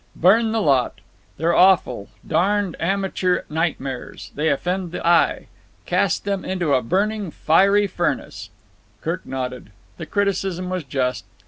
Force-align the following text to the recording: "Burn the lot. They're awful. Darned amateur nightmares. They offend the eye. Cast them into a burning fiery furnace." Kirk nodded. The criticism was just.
"Burn 0.15 0.51
the 0.51 0.63
lot. 0.63 0.99
They're 1.37 1.55
awful. 1.55 2.09
Darned 2.27 2.75
amateur 2.79 3.43
nightmares. 3.51 4.31
They 4.33 4.49
offend 4.49 4.91
the 4.93 5.05
eye. 5.05 5.45
Cast 5.85 6.25
them 6.25 6.43
into 6.43 6.73
a 6.73 6.81
burning 6.81 7.29
fiery 7.29 7.85
furnace." 7.85 8.49
Kirk 9.01 9.23
nodded. 9.27 9.69
The 9.97 10.07
criticism 10.07 10.71
was 10.71 10.83
just. 10.85 11.25